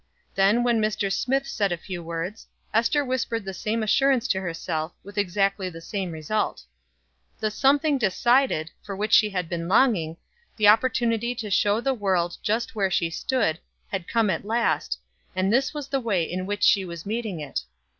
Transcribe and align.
Then 0.33 0.63
when 0.63 0.81
Mr. 0.81 1.13
Smith 1.13 1.45
said 1.47 1.71
a 1.71 1.77
few 1.77 2.01
words, 2.03 2.47
Ester 2.73 3.05
whispered 3.05 3.45
the 3.45 3.53
same 3.53 3.83
assurance 3.83 4.27
to 4.29 4.41
herself, 4.41 4.93
with 5.03 5.15
exactly 5.15 5.69
the 5.69 5.79
same 5.79 6.09
result. 6.11 6.63
The 7.39 7.51
something 7.51 7.99
decided 7.99 8.71
for 8.81 8.95
which 8.95 9.13
she 9.13 9.29
had 9.29 9.47
been 9.47 9.67
longing, 9.67 10.17
the 10.57 10.69
opportunity 10.69 11.35
to 11.35 11.51
show 11.51 11.79
the 11.81 11.93
world 11.93 12.37
just 12.41 12.73
where 12.73 12.89
she 12.89 13.11
stood, 13.11 13.59
had 13.89 14.07
come 14.07 14.31
at 14.31 14.43
last, 14.43 14.97
and 15.35 15.53
this 15.53 15.71
was 15.71 15.87
the 15.87 15.99
way 16.01 16.23
in 16.23 16.47
which 16.47 16.63
she 16.63 16.83
was 16.83 17.05
meeting 17.05 17.39
it. 17.39 17.61